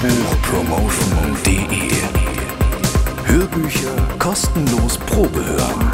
Hörbuchpromotion.de 0.00 1.90
Hörbücher 3.26 4.08
kostenlos 4.18 4.96
Probe 4.96 5.44
hören. 5.44 5.92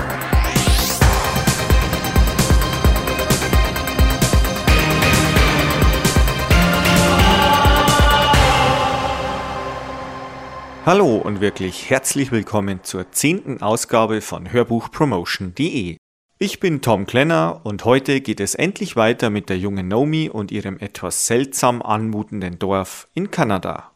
Hallo 10.87 11.17
und 11.17 11.40
wirklich 11.40 11.90
herzlich 11.90 12.30
willkommen 12.30 12.85
zur 12.85 13.10
zehnten 13.10 13.60
Ausgabe 13.60 14.21
von 14.21 14.53
Hörbuchpromotion.de. 14.53 15.96
Ich 16.41 16.61
bin 16.61 16.83
Tom 16.83 17.05
Klenner 17.05 17.62
und 17.65 17.84
heute 17.84 18.20
geht 18.20 18.38
es 18.38 18.55
endlich 18.55 18.95
weiter 18.95 19.29
mit 19.29 19.48
der 19.48 19.59
jungen 19.59 19.88
Naomi 19.88 20.30
und 20.30 20.52
ihrem 20.52 20.79
etwas 20.79 21.27
seltsam 21.27 21.83
anmutenden 21.83 22.61
Dorf 22.61 23.09
in 23.12 23.33
Kanada. 23.33 23.91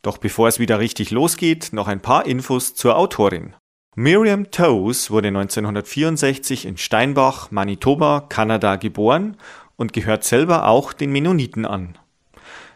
Doch 0.00 0.16
bevor 0.16 0.48
es 0.48 0.58
wieder 0.58 0.78
richtig 0.78 1.10
losgeht, 1.10 1.74
noch 1.74 1.86
ein 1.86 2.00
paar 2.00 2.24
Infos 2.24 2.74
zur 2.74 2.96
Autorin. 2.96 3.54
Miriam 3.94 4.50
Toes 4.50 5.10
wurde 5.10 5.28
1964 5.28 6.64
in 6.64 6.78
Steinbach, 6.78 7.50
Manitoba, 7.50 8.24
Kanada 8.26 8.76
geboren 8.76 9.36
und 9.76 9.92
gehört 9.92 10.24
selber 10.24 10.68
auch 10.68 10.94
den 10.94 11.12
Mennoniten 11.12 11.66
an. 11.66 11.98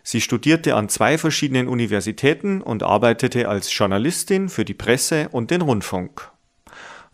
Sie 0.03 0.21
studierte 0.21 0.77
an 0.77 0.91
zwei 0.91 1.17
verschiedenen 1.17 1.69
Universitäten 1.69 2.61
und 2.61 2.83
arbeitete 2.83 3.49
als 3.49 3.75
Journalistin 3.75 4.51
für 4.51 4.67
die 4.67 4.75
Presse 4.75 5.31
und 5.31 5.51
den 5.51 5.63
Rundfunk. 5.63 6.31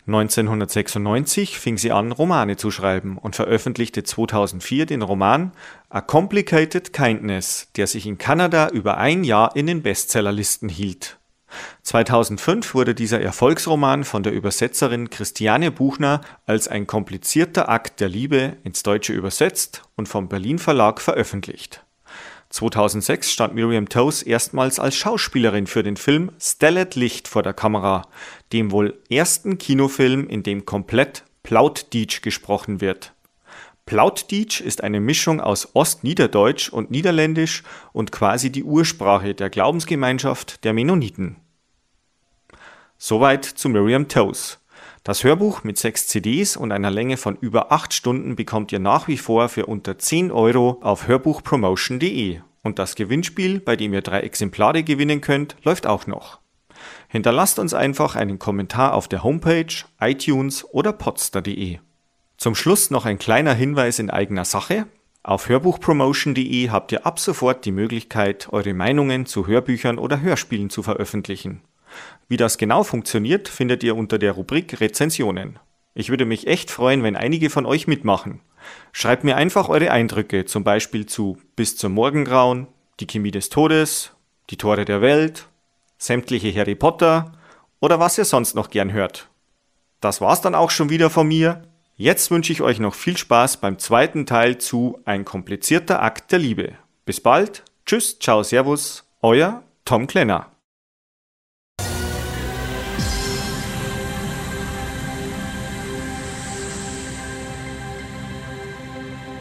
1996 0.06 1.58
fing 1.58 1.78
sie 1.78 1.90
an, 1.90 2.12
Romane 2.12 2.56
zu 2.56 2.70
schreiben 2.70 3.18
und 3.18 3.34
veröffentlichte 3.34 4.04
2004 4.04 4.86
den 4.86 5.02
Roman 5.02 5.50
A 5.88 6.00
Complicated 6.00 6.92
Kindness, 6.92 7.68
der 7.74 7.88
sich 7.88 8.06
in 8.06 8.16
Kanada 8.16 8.68
über 8.68 8.98
ein 8.98 9.24
Jahr 9.24 9.56
in 9.56 9.66
den 9.66 9.82
Bestsellerlisten 9.82 10.68
hielt. 10.68 11.18
2005 11.82 12.74
wurde 12.74 12.94
dieser 12.94 13.20
Erfolgsroman 13.20 14.04
von 14.04 14.22
der 14.22 14.32
Übersetzerin 14.32 15.10
Christiane 15.10 15.70
Buchner 15.70 16.20
als 16.44 16.68
ein 16.68 16.86
komplizierter 16.86 17.68
Akt 17.68 18.00
der 18.00 18.08
Liebe 18.08 18.58
ins 18.64 18.82
Deutsche 18.82 19.12
übersetzt 19.12 19.82
und 19.96 20.08
vom 20.08 20.28
Berlin 20.28 20.58
Verlag 20.58 21.00
veröffentlicht. 21.00 21.85
2006 22.50 23.32
stand 23.32 23.54
Miriam 23.54 23.88
Toes 23.88 24.22
erstmals 24.22 24.78
als 24.78 24.96
Schauspielerin 24.96 25.66
für 25.66 25.82
den 25.82 25.96
Film 25.96 26.30
Stellet 26.40 26.94
Licht 26.94 27.28
vor 27.28 27.42
der 27.42 27.54
Kamera, 27.54 28.02
dem 28.52 28.70
wohl 28.70 28.98
ersten 29.10 29.58
Kinofilm, 29.58 30.28
in 30.28 30.42
dem 30.42 30.64
komplett 30.64 31.24
Plautdietsch 31.42 32.22
gesprochen 32.22 32.80
wird. 32.80 33.12
Plautdietsch 33.84 34.60
ist 34.60 34.82
eine 34.82 34.98
Mischung 34.98 35.40
aus 35.40 35.74
Ostniederdeutsch 35.74 36.68
und 36.70 36.90
Niederländisch 36.90 37.62
und 37.92 38.10
quasi 38.10 38.50
die 38.50 38.64
Ursprache 38.64 39.34
der 39.34 39.48
Glaubensgemeinschaft 39.48 40.64
der 40.64 40.72
Mennoniten. 40.72 41.36
Soweit 42.98 43.44
zu 43.44 43.68
Miriam 43.68 44.08
Toes. 44.08 44.58
Das 45.06 45.22
Hörbuch 45.22 45.62
mit 45.62 45.78
sechs 45.78 46.08
CDs 46.08 46.56
und 46.56 46.72
einer 46.72 46.90
Länge 46.90 47.16
von 47.16 47.36
über 47.36 47.70
acht 47.70 47.94
Stunden 47.94 48.34
bekommt 48.34 48.72
ihr 48.72 48.80
nach 48.80 49.06
wie 49.06 49.18
vor 49.18 49.48
für 49.48 49.66
unter 49.66 50.00
10 50.00 50.32
Euro 50.32 50.80
auf 50.80 51.06
hörbuchpromotion.de. 51.06 52.40
Und 52.64 52.80
das 52.80 52.96
Gewinnspiel, 52.96 53.60
bei 53.60 53.76
dem 53.76 53.94
ihr 53.94 54.00
drei 54.00 54.22
Exemplare 54.22 54.82
gewinnen 54.82 55.20
könnt, 55.20 55.54
läuft 55.62 55.86
auch 55.86 56.08
noch. 56.08 56.40
Hinterlasst 57.06 57.60
uns 57.60 57.72
einfach 57.72 58.16
einen 58.16 58.40
Kommentar 58.40 58.94
auf 58.94 59.06
der 59.06 59.22
Homepage, 59.22 59.72
iTunes 60.00 60.64
oder 60.72 60.92
podster.de. 60.92 61.78
Zum 62.36 62.56
Schluss 62.56 62.90
noch 62.90 63.04
ein 63.04 63.20
kleiner 63.20 63.54
Hinweis 63.54 64.00
in 64.00 64.10
eigener 64.10 64.44
Sache. 64.44 64.88
Auf 65.22 65.48
hörbuchpromotion.de 65.48 66.70
habt 66.70 66.90
ihr 66.90 67.06
ab 67.06 67.20
sofort 67.20 67.64
die 67.64 67.70
Möglichkeit, 67.70 68.48
eure 68.50 68.74
Meinungen 68.74 69.24
zu 69.24 69.46
Hörbüchern 69.46 69.98
oder 69.98 70.20
Hörspielen 70.20 70.68
zu 70.68 70.82
veröffentlichen. 70.82 71.60
Wie 72.28 72.36
das 72.36 72.58
genau 72.58 72.82
funktioniert, 72.82 73.48
findet 73.48 73.82
ihr 73.84 73.96
unter 73.96 74.18
der 74.18 74.32
Rubrik 74.32 74.80
Rezensionen. 74.80 75.58
Ich 75.94 76.10
würde 76.10 76.26
mich 76.26 76.46
echt 76.46 76.70
freuen, 76.70 77.02
wenn 77.02 77.16
einige 77.16 77.50
von 77.50 77.66
euch 77.66 77.86
mitmachen. 77.86 78.40
Schreibt 78.92 79.24
mir 79.24 79.36
einfach 79.36 79.68
eure 79.68 79.90
Eindrücke, 79.90 80.44
zum 80.44 80.64
Beispiel 80.64 81.06
zu 81.06 81.38
Bis 81.54 81.76
zum 81.76 81.92
Morgengrauen, 81.92 82.66
Die 83.00 83.06
Chemie 83.06 83.30
des 83.30 83.48
Todes, 83.48 84.12
Die 84.50 84.56
Tore 84.56 84.84
der 84.84 85.00
Welt, 85.00 85.46
sämtliche 85.98 86.54
Harry 86.54 86.74
Potter 86.74 87.32
oder 87.80 88.00
was 88.00 88.18
ihr 88.18 88.24
sonst 88.24 88.54
noch 88.54 88.70
gern 88.70 88.92
hört. 88.92 89.28
Das 90.00 90.20
war's 90.20 90.40
dann 90.40 90.54
auch 90.54 90.70
schon 90.70 90.90
wieder 90.90 91.10
von 91.10 91.28
mir. 91.28 91.62
Jetzt 91.96 92.30
wünsche 92.30 92.52
ich 92.52 92.60
euch 92.60 92.78
noch 92.78 92.94
viel 92.94 93.16
Spaß 93.16 93.58
beim 93.58 93.78
zweiten 93.78 94.26
Teil 94.26 94.58
zu 94.58 95.00
Ein 95.04 95.24
komplizierter 95.24 96.02
Akt 96.02 96.32
der 96.32 96.38
Liebe. 96.38 96.72
Bis 97.06 97.20
bald, 97.20 97.64
tschüss, 97.86 98.18
ciao, 98.18 98.42
servus, 98.42 99.04
euer 99.22 99.62
Tom 99.84 100.06
Klenner. 100.06 100.55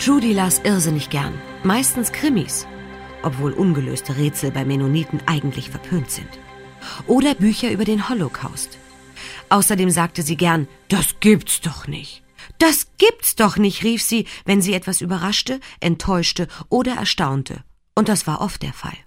Judy 0.06 0.34
las 0.34 0.60
irrsinnig 0.60 1.10
gern, 1.10 1.34
meistens 1.64 2.12
Krimis, 2.12 2.68
obwohl 3.24 3.54
ungelöste 3.54 4.16
Rätsel 4.16 4.52
bei 4.52 4.64
Mennoniten 4.64 5.20
eigentlich 5.26 5.72
verpönt 5.72 6.12
sind. 6.12 6.30
Oder 7.08 7.34
Bücher 7.34 7.72
über 7.72 7.86
den 7.86 8.08
Holocaust. 8.08 8.78
Außerdem 9.50 9.90
sagte 9.90 10.22
sie 10.22 10.38
gern, 10.38 10.68
das 10.90 11.16
gibt's 11.22 11.60
doch 11.60 11.88
nicht. 11.88 12.22
Das 12.60 12.86
gibt's 13.00 13.34
doch 13.34 13.58
nicht, 13.58 13.84
rief 13.84 14.04
sie, 14.04 14.28
wenn 14.46 14.62
sie 14.62 14.76
etwas 14.76 15.02
überraschte, 15.02 15.60
enttäuschte 15.80 16.50
oder 16.70 16.94
erstaunte. 16.94 17.64
Und 17.96 18.08
das 18.08 18.28
war 18.28 18.42
oft 18.42 18.62
der 18.62 18.74
Fall. 18.74 18.98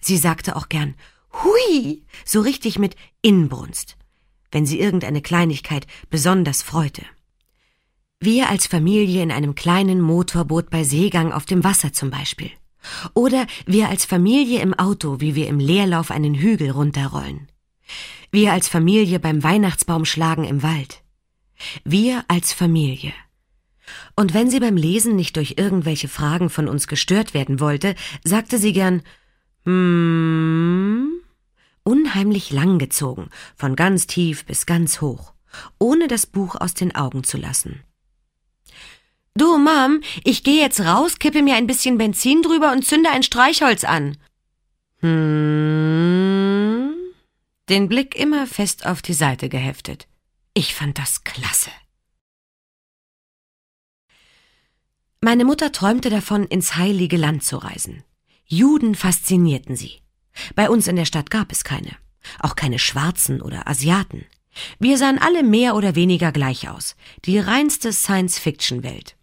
Sie 0.00 0.16
sagte 0.16 0.56
auch 0.56 0.70
gern, 0.70 0.94
hui, 1.34 2.02
so 2.24 2.40
richtig 2.40 2.78
mit 2.78 2.96
Inbrunst, 3.20 3.98
wenn 4.50 4.64
sie 4.64 4.80
irgendeine 4.80 5.20
Kleinigkeit 5.20 5.86
besonders 6.08 6.62
freute. 6.62 7.02
Wir 8.20 8.48
als 8.48 8.66
Familie 8.66 9.22
in 9.22 9.30
einem 9.30 9.54
kleinen 9.54 10.00
Motorboot 10.00 10.70
bei 10.70 10.84
Seegang 10.84 11.32
auf 11.32 11.44
dem 11.44 11.62
Wasser 11.62 11.92
zum 11.92 12.10
Beispiel. 12.10 12.50
Oder 13.14 13.46
wir 13.66 13.88
als 13.88 14.04
Familie 14.04 14.60
im 14.60 14.74
Auto, 14.74 15.20
wie 15.20 15.34
wir 15.34 15.48
im 15.48 15.58
Leerlauf 15.58 16.10
einen 16.10 16.34
Hügel 16.34 16.70
runterrollen. 16.70 17.48
Wir 18.30 18.52
als 18.52 18.68
Familie 18.68 19.20
beim 19.20 19.42
Weihnachtsbaumschlagen 19.42 20.44
im 20.44 20.62
Wald. 20.62 21.02
Wir 21.84 22.24
als 22.28 22.52
Familie. 22.52 23.12
Und 24.16 24.34
wenn 24.34 24.50
sie 24.50 24.60
beim 24.60 24.76
Lesen 24.76 25.16
nicht 25.16 25.36
durch 25.36 25.54
irgendwelche 25.58 26.08
Fragen 26.08 26.50
von 26.50 26.68
uns 26.68 26.86
gestört 26.86 27.34
werden 27.34 27.60
wollte, 27.60 27.94
sagte 28.22 28.58
sie 28.58 28.72
gern, 28.72 29.02
hm, 29.64 31.10
unheimlich 31.82 32.50
langgezogen, 32.50 33.28
von 33.56 33.76
ganz 33.76 34.06
tief 34.06 34.44
bis 34.46 34.66
ganz 34.66 35.00
hoch, 35.00 35.34
ohne 35.78 36.08
das 36.08 36.26
Buch 36.26 36.56
aus 36.56 36.74
den 36.74 36.94
Augen 36.94 37.24
zu 37.24 37.36
lassen. 37.36 37.82
Du, 39.36 39.58
Mom, 39.58 40.00
ich 40.22 40.44
gehe 40.44 40.62
jetzt 40.62 40.80
raus, 40.80 41.18
kippe 41.18 41.42
mir 41.42 41.56
ein 41.56 41.66
bisschen 41.66 41.98
Benzin 41.98 42.42
drüber 42.42 42.70
und 42.70 42.86
zünde 42.86 43.10
ein 43.10 43.24
Streichholz 43.24 43.82
an. 43.82 44.16
Hm. 45.00 46.94
Den 47.68 47.88
Blick 47.88 48.14
immer 48.14 48.46
fest 48.46 48.86
auf 48.86 49.02
die 49.02 49.12
Seite 49.12 49.48
geheftet. 49.48 50.06
Ich 50.54 50.72
fand 50.72 50.98
das 50.98 51.24
klasse. 51.24 51.70
Meine 55.20 55.44
Mutter 55.44 55.72
träumte 55.72 56.10
davon, 56.10 56.44
ins 56.44 56.76
heilige 56.76 57.16
Land 57.16 57.42
zu 57.42 57.56
reisen. 57.56 58.04
Juden 58.44 58.94
faszinierten 58.94 59.74
sie. 59.74 60.02
Bei 60.54 60.70
uns 60.70 60.86
in 60.86 60.94
der 60.94 61.06
Stadt 61.06 61.30
gab 61.30 61.50
es 61.50 61.64
keine. 61.64 61.96
Auch 62.38 62.54
keine 62.54 62.78
Schwarzen 62.78 63.42
oder 63.42 63.66
Asiaten. 63.66 64.26
Wir 64.78 64.96
sahen 64.96 65.18
alle 65.18 65.42
mehr 65.42 65.74
oder 65.74 65.96
weniger 65.96 66.30
gleich 66.30 66.68
aus. 66.68 66.94
Die 67.24 67.38
reinste 67.38 67.92
Science-Fiction-Welt. 67.92 69.16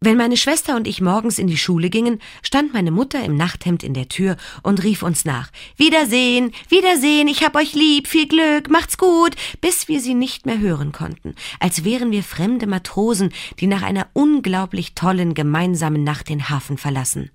Wenn 0.00 0.16
meine 0.16 0.36
Schwester 0.36 0.76
und 0.76 0.86
ich 0.86 1.00
morgens 1.00 1.40
in 1.40 1.48
die 1.48 1.56
Schule 1.56 1.90
gingen, 1.90 2.20
stand 2.42 2.72
meine 2.72 2.92
Mutter 2.92 3.24
im 3.24 3.36
Nachthemd 3.36 3.82
in 3.82 3.94
der 3.94 4.08
Tür 4.08 4.36
und 4.62 4.84
rief 4.84 5.02
uns 5.02 5.24
nach. 5.24 5.50
Wiedersehen, 5.76 6.52
Wiedersehen, 6.68 7.26
ich 7.26 7.42
hab 7.42 7.56
euch 7.56 7.74
lieb, 7.74 8.06
viel 8.06 8.28
Glück, 8.28 8.70
macht's 8.70 8.96
gut, 8.96 9.34
bis 9.60 9.88
wir 9.88 10.00
sie 10.00 10.14
nicht 10.14 10.46
mehr 10.46 10.60
hören 10.60 10.92
konnten, 10.92 11.34
als 11.58 11.82
wären 11.82 12.12
wir 12.12 12.22
fremde 12.22 12.68
Matrosen, 12.68 13.32
die 13.58 13.66
nach 13.66 13.82
einer 13.82 14.06
unglaublich 14.12 14.94
tollen 14.94 15.34
gemeinsamen 15.34 16.04
Nacht 16.04 16.28
den 16.28 16.48
Hafen 16.48 16.78
verlassen 16.78 17.32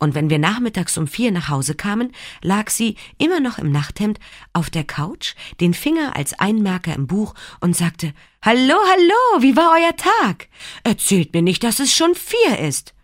und 0.00 0.14
wenn 0.14 0.30
wir 0.30 0.38
nachmittags 0.38 0.96
um 0.96 1.06
vier 1.06 1.30
nach 1.30 1.48
Hause 1.50 1.74
kamen, 1.74 2.12
lag 2.42 2.70
sie, 2.70 2.96
immer 3.18 3.38
noch 3.38 3.58
im 3.58 3.70
Nachthemd, 3.70 4.18
auf 4.54 4.70
der 4.70 4.82
Couch, 4.82 5.34
den 5.60 5.74
Finger 5.74 6.16
als 6.16 6.32
Einmerker 6.38 6.94
im 6.94 7.06
Buch 7.06 7.34
und 7.60 7.76
sagte, 7.76 8.14
Hallo, 8.42 8.74
hallo, 8.74 9.42
wie 9.42 9.56
war 9.56 9.72
euer 9.72 9.94
Tag? 9.94 10.48
Erzählt 10.84 11.34
mir 11.34 11.42
nicht, 11.42 11.62
dass 11.62 11.80
es 11.80 11.94
schon 11.94 12.14
vier 12.14 12.58
ist. 12.58 12.94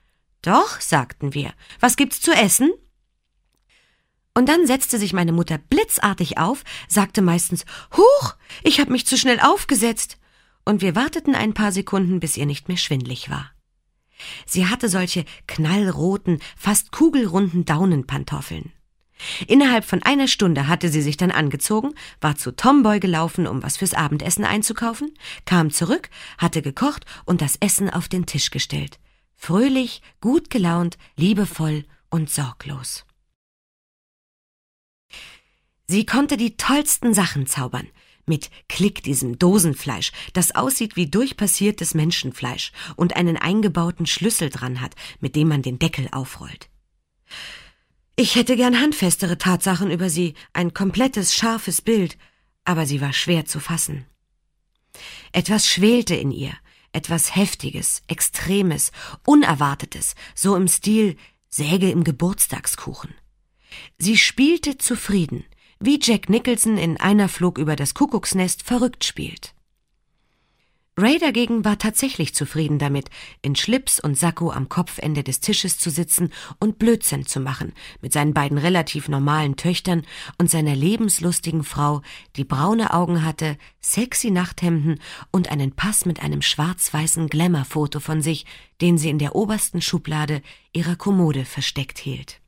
Doch, 0.40 0.81
sagten 0.81 1.34
wir, 1.34 1.52
was 1.81 1.96
gibt's 1.96 2.22
zu 2.22 2.32
essen? 2.32 2.72
Und 4.32 4.49
dann 4.49 4.66
setzte 4.66 4.99
sich 4.99 5.12
meine 5.12 5.32
Mutter 5.32 5.58
blitzartig 5.58 6.38
auf, 6.38 6.64
sagte 6.88 7.20
meistens, 7.20 7.66
Huch, 7.94 8.34
ich 8.62 8.81
hab 8.81 8.88
mich 8.88 9.06
zu 9.06 9.19
schnell 9.19 9.40
aufgesetzt. 9.40 10.19
Und 10.64 10.81
wir 10.81 10.94
warteten 10.94 11.34
ein 11.34 11.52
paar 11.52 11.72
Sekunden, 11.72 12.20
bis 12.20 12.38
ihr 12.38 12.46
nicht 12.46 12.69
mehr 12.69 12.78
schwindlig 12.78 13.28
war. 13.28 13.50
Sie 14.46 14.66
hatte 14.66 14.88
solche 14.88 15.24
knallroten, 15.46 16.40
fast 16.56 16.92
kugelrunden 16.92 17.64
Daunenpantoffeln. 17.64 18.72
Innerhalb 19.46 19.84
von 19.84 20.02
einer 20.02 20.28
Stunde 20.28 20.68
hatte 20.68 20.88
sie 20.90 21.00
sich 21.00 21.16
dann 21.16 21.30
angezogen, 21.30 21.94
war 22.20 22.36
zu 22.36 22.54
Tomboy 22.54 23.00
gelaufen, 23.00 23.46
um 23.46 23.62
was 23.62 23.78
fürs 23.78 23.94
Abendessen 23.94 24.44
einzukaufen, 24.44 25.14
kam 25.46 25.70
zurück, 25.70 26.10
hatte 26.38 26.60
gekocht 26.60 27.06
und 27.24 27.40
das 27.40 27.56
Essen 27.60 27.88
auf 27.88 28.08
den 28.08 28.26
Tisch 28.26 28.50
gestellt. 28.50 28.98
Fröhlich, 29.34 30.02
gut 30.20 30.50
gelaunt, 30.50 30.98
liebevoll 31.16 31.84
und 32.10 32.30
sorglos. 32.30 33.04
Sie 35.88 36.04
konnte 36.04 36.36
die 36.36 36.56
tollsten 36.56 37.14
Sachen 37.14 37.46
zaubern. 37.46 37.88
Mit 38.26 38.50
Klick 38.69 39.05
diesem 39.05 39.38
Dosenfleisch, 39.38 40.11
das 40.32 40.55
aussieht 40.55 40.96
wie 40.96 41.08
durchpassiertes 41.08 41.94
Menschenfleisch 41.94 42.73
und 42.96 43.14
einen 43.14 43.37
eingebauten 43.37 44.06
Schlüssel 44.06 44.50
dran 44.50 44.81
hat, 44.81 44.94
mit 45.20 45.37
dem 45.37 45.46
man 45.49 45.62
den 45.62 45.78
Deckel 45.78 46.08
aufrollt. 46.11 46.69
Ich 48.17 48.34
hätte 48.34 48.56
gern 48.56 48.81
handfestere 48.81 49.38
Tatsachen 49.38 49.90
über 49.90 50.11
sie, 50.11 50.34
ein 50.52 50.75
komplettes, 50.75 51.34
scharfes 51.34 51.82
Bild, 51.82 52.19
aber 52.64 52.84
sie 52.84 53.00
war 53.00 53.12
schwer 53.12 53.44
zu 53.44 53.61
fassen. 53.61 54.06
Etwas 55.32 55.69
schwelte 55.69 56.17
in 56.17 56.32
ihr, 56.32 56.55
etwas 56.93 57.37
Heftiges, 57.37 58.02
Extremes, 58.08 58.90
Unerwartetes, 59.25 60.14
so 60.34 60.56
im 60.56 60.67
Stil 60.67 61.17
Säge 61.49 61.90
im 61.90 62.05
Geburtstagskuchen. 62.05 63.14
Sie 63.99 64.17
spielte 64.17 64.78
zufrieden, 64.78 65.44
wie 65.78 65.99
Jack 66.00 66.28
Nicholson 66.28 66.78
in 66.78 66.99
einer 66.99 67.28
Flug 67.28 67.58
über 67.58 67.76
das 67.76 67.94
Kuckucksnest 67.94 68.62
verrückt 68.62 69.05
spielt. 69.05 69.56
Ray 70.99 71.19
dagegen 71.19 71.62
war 71.62 71.76
tatsächlich 71.76 72.34
zufrieden 72.34 72.78
damit, 72.78 73.11
in 73.43 73.55
Schlips 73.55 74.00
und 74.00 74.17
Sakko 74.17 74.50
am 74.50 74.70
Kopfende 74.70 75.23
des 75.23 75.40
Tisches 75.40 75.76
zu 75.76 75.90
sitzen 75.90 76.32
und 76.58 76.78
Blödsinn 76.78 77.26
zu 77.26 77.38
machen, 77.38 77.75
mit 78.00 78.14
seinen 78.14 78.32
beiden 78.32 78.56
relativ 78.56 79.11
normalen 79.11 79.56
Töchtern 79.56 80.06
und 80.38 80.50
seiner 80.50 80.75
lebenslustigen 80.75 81.64
Frau, 81.64 82.00
die 82.37 82.44
braune 82.44 82.94
Augen 82.94 83.26
hatte, 83.26 83.58
sexy 83.78 84.31
Nachthemden 84.31 84.99
und 85.31 85.50
einen 85.50 85.73
Pass 85.73 86.06
mit 86.06 86.23
einem 86.23 86.40
schwarz-weißen 86.40 87.28
Glamour-Foto 87.28 88.00
von 88.00 88.23
sich, 88.23 88.46
den 88.81 88.96
sie 88.96 89.11
in 89.11 89.19
der 89.19 89.34
obersten 89.34 89.82
Schublade 89.82 90.40
ihrer 90.73 90.96
Kommode 90.96 91.44
versteckt 91.44 91.99
hielt. 91.99 92.40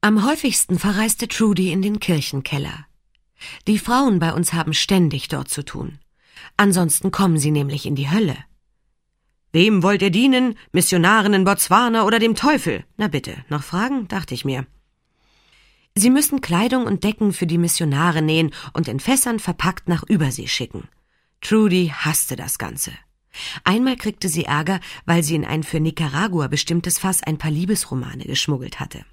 Am 0.00 0.24
häufigsten 0.24 0.78
verreiste 0.78 1.26
Trudy 1.26 1.72
in 1.72 1.82
den 1.82 1.98
Kirchenkeller. 1.98 2.86
Die 3.66 3.80
Frauen 3.80 4.20
bei 4.20 4.32
uns 4.32 4.52
haben 4.52 4.72
ständig 4.72 5.26
dort 5.26 5.48
zu 5.48 5.64
tun. 5.64 5.98
Ansonsten 6.56 7.10
kommen 7.10 7.36
sie 7.36 7.50
nämlich 7.50 7.84
in 7.84 7.96
die 7.96 8.08
Hölle. 8.08 8.36
Wem 9.50 9.82
wollt 9.82 10.02
ihr 10.02 10.10
dienen? 10.10 10.56
Missionaren 10.70 11.34
in 11.34 11.42
Botswana 11.42 12.04
oder 12.04 12.20
dem 12.20 12.36
Teufel? 12.36 12.84
Na 12.96 13.08
bitte, 13.08 13.44
noch 13.48 13.64
Fragen? 13.64 14.06
dachte 14.06 14.34
ich 14.34 14.44
mir. 14.44 14.66
Sie 15.96 16.10
müssen 16.10 16.40
Kleidung 16.40 16.86
und 16.86 17.02
Decken 17.02 17.32
für 17.32 17.48
die 17.48 17.58
Missionare 17.58 18.22
nähen 18.22 18.52
und 18.74 18.86
in 18.86 19.00
Fässern 19.00 19.40
verpackt 19.40 19.88
nach 19.88 20.04
Übersee 20.04 20.46
schicken. 20.46 20.86
Trudy 21.40 21.92
hasste 21.92 22.36
das 22.36 22.58
Ganze. 22.58 22.92
Einmal 23.64 23.96
kriegte 23.96 24.28
sie 24.28 24.44
Ärger, 24.44 24.78
weil 25.06 25.24
sie 25.24 25.34
in 25.34 25.44
ein 25.44 25.64
für 25.64 25.80
Nicaragua 25.80 26.46
bestimmtes 26.46 27.00
Fass 27.00 27.24
ein 27.24 27.38
paar 27.38 27.50
Liebesromane 27.50 28.26
geschmuggelt 28.26 28.78
hatte. 28.78 29.04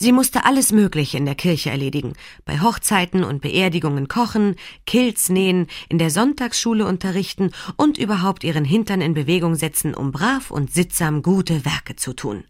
Sie 0.00 0.12
musste 0.12 0.44
alles 0.44 0.70
Mögliche 0.70 1.16
in 1.16 1.26
der 1.26 1.34
Kirche 1.34 1.70
erledigen, 1.70 2.12
bei 2.44 2.60
Hochzeiten 2.60 3.24
und 3.24 3.40
Beerdigungen 3.40 4.06
kochen, 4.06 4.54
Kilts 4.86 5.28
nähen, 5.28 5.66
in 5.88 5.98
der 5.98 6.10
Sonntagsschule 6.10 6.86
unterrichten 6.86 7.50
und 7.76 7.98
überhaupt 7.98 8.44
ihren 8.44 8.64
Hintern 8.64 9.00
in 9.00 9.12
Bewegung 9.12 9.56
setzen, 9.56 9.94
um 9.94 10.12
brav 10.12 10.52
und 10.52 10.72
sittsam 10.72 11.22
gute 11.22 11.64
Werke 11.64 11.96
zu 11.96 12.12
tun. 12.12 12.44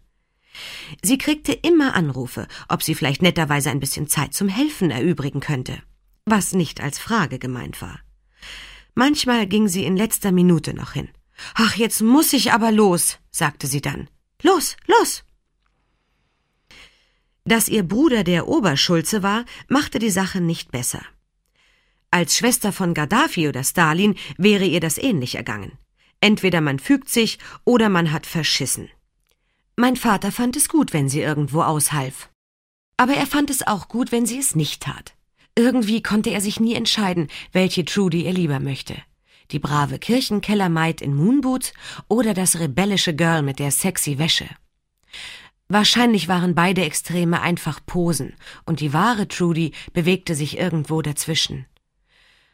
Sie 1.01 1.17
kriegte 1.17 1.53
immer 1.53 1.95
Anrufe, 1.95 2.47
ob 2.67 2.83
sie 2.83 2.93
vielleicht 2.93 3.23
netterweise 3.23 3.71
ein 3.71 3.79
bisschen 3.79 4.07
Zeit 4.07 4.35
zum 4.35 4.47
Helfen 4.47 4.91
erübrigen 4.91 5.39
könnte, 5.39 5.81
was 6.25 6.53
nicht 6.53 6.81
als 6.81 6.99
Frage 6.99 7.39
gemeint 7.39 7.81
war. 7.81 7.99
Manchmal 8.93 9.47
ging 9.47 9.67
sie 9.67 9.85
in 9.85 9.97
letzter 9.97 10.31
Minute 10.31 10.75
noch 10.75 10.93
hin. 10.93 11.09
Ach, 11.55 11.75
jetzt 11.75 12.01
muss 12.01 12.33
ich 12.33 12.51
aber 12.51 12.71
los, 12.71 13.17
sagte 13.31 13.65
sie 13.65 13.81
dann. 13.81 14.07
Los, 14.43 14.77
los! 14.85 15.23
Dass 17.49 17.67
ihr 17.67 17.81
Bruder 17.81 18.23
der 18.23 18.47
Oberschulze 18.47 19.23
war, 19.23 19.43
machte 19.67 19.97
die 19.97 20.11
Sache 20.11 20.39
nicht 20.39 20.71
besser. 20.71 21.01
Als 22.11 22.37
Schwester 22.37 22.71
von 22.71 22.93
Gaddafi 22.93 23.47
oder 23.47 23.63
Stalin 23.63 24.13
wäre 24.37 24.65
ihr 24.65 24.79
das 24.79 24.99
ähnlich 24.99 25.33
ergangen. 25.33 25.71
Entweder 26.21 26.61
man 26.61 26.77
fügt 26.77 27.09
sich 27.09 27.39
oder 27.65 27.89
man 27.89 28.11
hat 28.11 28.27
verschissen. 28.27 28.87
Mein 29.75 29.95
Vater 29.95 30.31
fand 30.31 30.57
es 30.57 30.69
gut, 30.69 30.93
wenn 30.93 31.09
sie 31.09 31.21
irgendwo 31.21 31.63
aushalf. 31.63 32.29
Aber 32.97 33.13
er 33.13 33.25
fand 33.25 33.49
es 33.49 33.65
auch 33.65 33.87
gut, 33.87 34.11
wenn 34.11 34.27
sie 34.27 34.37
es 34.37 34.53
nicht 34.53 34.83
tat. 34.83 35.15
Irgendwie 35.55 36.03
konnte 36.03 36.29
er 36.29 36.41
sich 36.41 36.59
nie 36.59 36.75
entscheiden, 36.75 37.29
welche 37.51 37.83
Trudy 37.83 38.25
er 38.25 38.33
lieber 38.33 38.59
möchte. 38.59 38.95
Die 39.49 39.59
brave 39.59 39.97
Kirchenkellermaid 39.97 41.01
in 41.01 41.15
Moonboots 41.15 41.73
oder 42.09 42.35
das 42.35 42.59
rebellische 42.59 43.15
Girl 43.15 43.41
mit 43.41 43.57
der 43.57 43.71
sexy 43.71 44.19
Wäsche. 44.19 44.47
Wahrscheinlich 45.69 46.27
waren 46.27 46.55
beide 46.55 46.83
Extreme 46.83 47.41
einfach 47.41 47.79
Posen, 47.85 48.33
und 48.65 48.79
die 48.79 48.91
wahre 48.91 49.27
Trudy 49.27 49.71
bewegte 49.93 50.33
sich 50.33 50.57
irgendwo 50.57 51.03
dazwischen. 51.03 51.67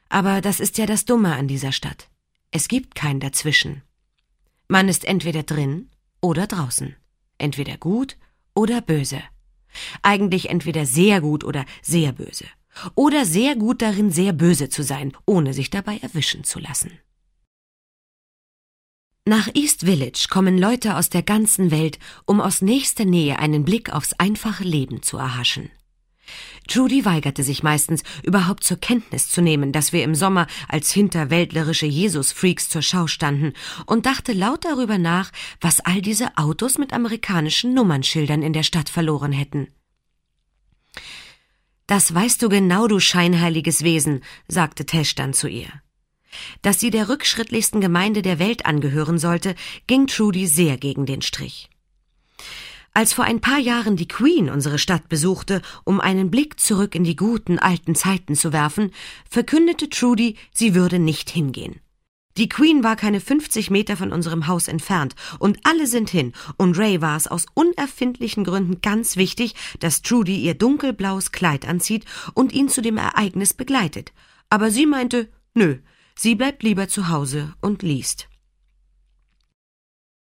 Aber 0.09 0.41
das 0.41 0.59
ist 0.59 0.77
ja 0.77 0.85
das 0.85 1.05
Dumme 1.05 1.33
an 1.33 1.47
dieser 1.47 1.71
Stadt. 1.71 2.09
Es 2.51 2.67
gibt 2.67 2.93
kein 2.93 3.21
Dazwischen. 3.21 3.81
Man 4.67 4.89
ist 4.89 5.05
entweder 5.05 5.43
drin 5.43 5.89
oder 6.21 6.45
draußen, 6.45 6.95
entweder 7.37 7.77
gut 7.77 8.17
oder 8.53 8.81
böse. 8.81 9.21
Eigentlich 10.01 10.49
entweder 10.49 10.85
sehr 10.85 11.21
gut 11.21 11.43
oder 11.43 11.65
sehr 11.81 12.11
böse. 12.11 12.45
Oder 12.95 13.25
sehr 13.25 13.55
gut 13.55 13.81
darin, 13.81 14.11
sehr 14.11 14.33
böse 14.33 14.67
zu 14.67 14.83
sein, 14.83 15.13
ohne 15.25 15.53
sich 15.53 15.69
dabei 15.69 15.97
erwischen 15.97 16.43
zu 16.43 16.59
lassen. 16.59 16.91
Nach 19.27 19.49
East 19.55 19.81
Village 19.81 20.27
kommen 20.29 20.55
Leute 20.55 20.95
aus 20.95 21.09
der 21.09 21.23
ganzen 21.23 21.71
Welt, 21.71 21.97
um 22.25 22.39
aus 22.39 22.61
nächster 22.61 23.05
Nähe 23.05 23.39
einen 23.39 23.65
Blick 23.65 23.91
aufs 23.91 24.13
einfache 24.13 24.63
Leben 24.63 25.01
zu 25.01 25.17
erhaschen. 25.17 25.71
Judy 26.69 27.05
weigerte 27.05 27.43
sich 27.43 27.63
meistens, 27.63 28.03
überhaupt 28.21 28.63
zur 28.63 28.77
Kenntnis 28.77 29.29
zu 29.29 29.41
nehmen, 29.41 29.71
dass 29.71 29.93
wir 29.93 30.03
im 30.03 30.13
Sommer 30.13 30.45
als 30.67 30.91
hinterwäldlerische 30.91 31.87
Jesus-Freaks 31.87 32.69
zur 32.69 32.83
Schau 32.83 33.07
standen 33.07 33.53
und 33.87 34.05
dachte 34.05 34.31
laut 34.31 34.63
darüber 34.63 34.99
nach, 34.99 35.31
was 35.59 35.79
all 35.79 36.03
diese 36.03 36.37
Autos 36.37 36.77
mit 36.77 36.93
amerikanischen 36.93 37.73
Nummernschildern 37.73 38.43
in 38.43 38.53
der 38.53 38.63
Stadt 38.63 38.89
verloren 38.89 39.31
hätten. 39.31 39.69
Das 41.87 42.13
weißt 42.13 42.43
du 42.43 42.49
genau, 42.49 42.87
du 42.87 42.99
scheinheiliges 42.99 43.83
Wesen, 43.83 44.23
sagte 44.47 44.85
Tesh 44.85 45.15
dann 45.15 45.33
zu 45.33 45.47
ihr. 45.47 45.69
Dass 46.61 46.79
sie 46.79 46.89
der 46.89 47.09
rückschrittlichsten 47.09 47.81
Gemeinde 47.81 48.21
der 48.21 48.39
Welt 48.39 48.65
angehören 48.65 49.19
sollte, 49.19 49.55
ging 49.87 50.07
Trudy 50.07 50.47
sehr 50.47 50.77
gegen 50.77 51.05
den 51.05 51.21
Strich. 51.21 51.69
Als 52.93 53.11
vor 53.11 53.25
ein 53.25 53.41
paar 53.41 53.59
Jahren 53.59 53.97
die 53.97 54.07
Queen 54.07 54.49
unsere 54.49 54.79
Stadt 54.79 55.09
besuchte, 55.09 55.61
um 55.83 55.99
einen 55.99 56.31
Blick 56.31 56.61
zurück 56.61 56.95
in 56.95 57.03
die 57.03 57.17
guten 57.17 57.59
alten 57.59 57.93
Zeiten 57.93 58.35
zu 58.35 58.53
werfen, 58.53 58.91
verkündete 59.29 59.89
Trudy, 59.89 60.37
sie 60.53 60.75
würde 60.75 60.97
nicht 60.97 61.29
hingehen. 61.29 61.81
Die 62.37 62.49
Queen 62.49 62.83
war 62.83 62.97
keine 62.97 63.21
50 63.21 63.69
Meter 63.69 63.95
von 63.95 64.11
unserem 64.11 64.47
Haus 64.47 64.69
entfernt 64.69 65.15
und 65.39 65.59
alle 65.63 65.87
sind 65.87 66.09
hin 66.09 66.33
und 66.57 66.77
Ray 66.77 67.01
war 67.01 67.15
es 67.15 67.27
aus 67.27 67.45
unerfindlichen 67.53 68.43
Gründen 68.43 68.81
ganz 68.81 69.15
wichtig, 69.17 69.55
dass 69.79 70.01
Trudy 70.01 70.37
ihr 70.37 70.53
dunkelblaues 70.53 71.33
Kleid 71.33 71.65
anzieht 71.65 72.05
und 72.33 72.53
ihn 72.53 72.67
zu 72.67 72.81
dem 72.81 72.97
Ereignis 72.97 73.53
begleitet. 73.53 74.13
Aber 74.49 74.69
sie 74.69 74.85
meinte, 74.85 75.29
nö, 75.53 75.79
Sie 76.17 76.35
bleibt 76.35 76.63
lieber 76.63 76.87
zu 76.87 77.09
Hause 77.09 77.53
und 77.61 77.83
liest. 77.83 78.29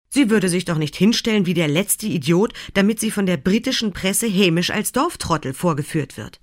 Sie 0.09 0.29
würde 0.29 0.49
sich 0.49 0.65
doch 0.65 0.77
nicht 0.77 0.95
hinstellen 0.95 1.45
wie 1.45 1.53
der 1.53 1.67
letzte 1.67 2.07
Idiot, 2.07 2.53
damit 2.73 2.99
sie 2.99 3.11
von 3.11 3.25
der 3.25 3.37
britischen 3.37 3.93
Presse 3.93 4.27
hämisch 4.27 4.69
als 4.69 4.91
Dorftrottel 4.91 5.53
vorgeführt 5.53 6.17
wird. 6.17 6.39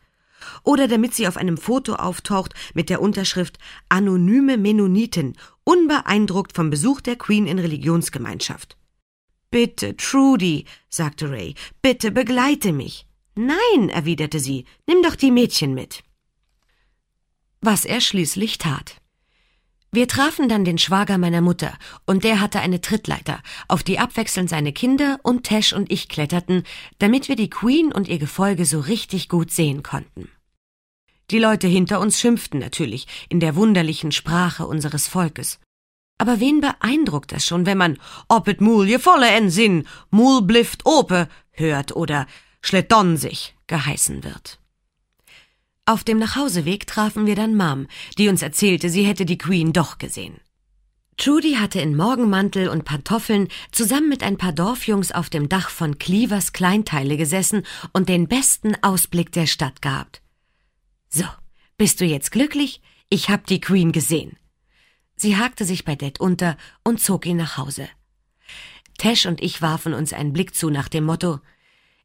Oder 0.63 0.89
damit 0.89 1.15
sie 1.15 1.27
auf 1.27 1.37
einem 1.37 1.57
Foto 1.57 1.95
auftaucht 1.95 2.55
mit 2.75 2.91
der 2.91 3.01
Unterschrift 3.01 3.59
Anonyme 3.89 4.59
Mennoniten, 4.59 5.37
unbeeindruckt 5.65 6.55
vom 6.55 6.71
Besuch 6.71 7.01
der 7.01 7.17
Queen 7.17 7.47
in 7.47 7.59
Religionsgemeinschaft. 7.59 8.77
Bitte, 9.51 9.97
Trudy, 9.97 10.67
sagte 10.89 11.31
Ray, 11.31 11.55
bitte 11.81 12.11
begleite 12.11 12.73
mich. 12.73 13.07
Nein, 13.35 13.89
erwiderte 13.89 14.39
sie, 14.39 14.67
nimm 14.87 15.03
doch 15.03 15.17
die 15.17 15.31
Mädchen 15.31 15.75
mit. 15.75 16.03
Was 17.61 17.85
er 17.85 18.01
schließlich 18.01 18.59
tat. 18.59 19.01
Wir 19.95 20.09
trafen 20.09 20.49
dann 20.49 20.65
den 20.65 20.77
Schwager 20.77 21.19
meiner 21.19 21.41
Mutter, 21.41 21.73
und 22.05 22.25
der 22.25 22.41
hatte 22.41 22.59
eine 22.59 22.81
Trittleiter, 22.81 23.41
auf 23.69 23.85
die 23.85 24.01
abwechselnd 24.01 24.51
seine 24.51 24.73
Kinder 24.73 25.21
und 25.23 25.45
Tesh 25.45 25.73
und 25.73 25.89
ich 25.93 26.09
kletterten, 26.09 26.65
damit 26.99 27.29
wir 27.29 27.37
die 27.37 27.49
Queen 27.49 27.93
und 27.93 28.09
ihr 28.09 28.19
Gefolge 28.19 28.65
so 28.65 28.81
richtig 28.81 29.29
gut 29.29 29.53
sehen 29.53 29.85
konnten. 29.85 30.29
Die 31.31 31.39
Leute 31.39 31.69
hinter 31.69 32.01
uns 32.01 32.19
schimpften 32.19 32.59
natürlich 32.59 33.07
in 33.29 33.39
der 33.39 33.55
wunderlichen 33.55 34.11
Sprache 34.11 34.67
unseres 34.67 35.07
Volkes. 35.07 35.61
Aber 36.19 36.41
wen 36.41 36.61
beeindruckt 36.61 37.33
es 37.33 37.47
schon, 37.47 37.65
wenn 37.65 37.79
man 37.79 37.99
ob 38.29 38.49
et 38.49 38.61
mul 38.61 38.89
je 38.89 38.99
volle 38.99 39.29
en 39.29 39.49
Sinn, 39.49 39.87
mul 40.11 40.43
blift 40.43 40.87
ope 40.87 41.29
hört 41.53 41.95
oder 41.95 42.27
schledon 42.63 43.17
sich 43.17 43.55
geheißen 43.69 44.25
wird? 44.25 44.59
Auf 45.87 46.03
dem 46.03 46.19
Nachhauseweg 46.19 46.87
trafen 46.87 47.27
wir 47.27 47.35
dann 47.35 47.57
Mom, 47.57 47.89
die 48.17 48.29
uns 48.29 48.41
erzählte, 48.41 48.89
sie 48.89 49.05
hätte 49.05 49.27
die 49.27 49.37
Queen 49.37 49.73
doch 49.75 49.99
gesehen. 49.99 50.41
Trudy 51.19 51.55
hatte 51.55 51.81
in 51.81 51.95
Morgenmantel 51.95 52.69
und 52.69 52.85
Pantoffeln 52.85 53.49
zusammen 53.71 54.09
mit 54.09 54.23
ein 54.23 54.39
paar 54.39 54.53
Dorfjungs 54.53 55.13
auf 55.13 55.31
dem 55.31 55.49
Dach 55.49 55.69
von 55.69 55.99
Cleavers 55.99 56.53
Kleinteile 56.53 57.17
gesessen 57.17 57.65
und 57.93 58.09
den 58.09 58.29
besten 58.29 58.75
Ausblick 58.83 59.31
der 59.31 59.47
Stadt 59.47 59.83
gehabt. 59.83 60.23
So, 61.11 61.25
bist 61.77 62.01
du 62.01 62.07
jetzt 62.07 62.33
glücklich? 62.33 62.81
Ich 63.11 63.29
hab 63.29 63.47
die 63.47 63.61
Queen 63.61 63.93
gesehen. 63.93 64.37
Sie 65.17 65.37
hakte 65.37 65.65
sich 65.65 65.85
bei 65.85 65.95
Dad 65.95 66.19
unter 66.19 66.57
und 66.83 67.01
zog 67.01 67.27
ihn 67.27 67.37
nach 67.37 67.59
Hause. 67.59 67.89
Tesh 68.99 69.27
und 69.27 69.43
ich 69.43 69.61
warfen 69.61 69.93
uns 69.93 70.13
einen 70.13 70.33
Blick 70.33 70.55
zu 70.55 70.71
nach 70.71 70.89
dem 70.89 71.05
Motto 71.05 71.41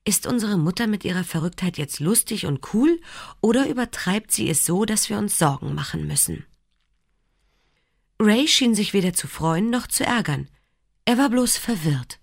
Ist 0.09 0.25
unsere 0.25 0.57
Mutter 0.57 0.87
mit 0.87 1.05
ihrer 1.05 1.23
Verrücktheit 1.23 1.77
jetzt 1.77 1.99
lustig 1.99 2.47
und 2.47 2.73
cool, 2.73 2.99
oder 3.41 3.69
übertreibt 3.69 4.31
sie 4.31 4.49
es 4.49 4.65
so, 4.65 4.83
dass 4.83 5.07
wir 5.07 5.19
uns 5.19 5.37
Sorgen 5.37 5.75
machen 5.75 6.07
müssen? 6.07 6.47
Ray 8.19 8.47
schien 8.47 8.73
sich 8.73 8.93
weder 8.93 9.13
zu 9.13 9.27
freuen 9.27 9.69
noch 9.69 9.85
zu 9.85 10.03
ärgern. 10.03 10.49
Er 11.05 11.19
war 11.19 11.29
bloß 11.29 11.57
verwirrt. 11.57 12.17